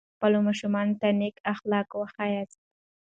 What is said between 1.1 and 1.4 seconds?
نیک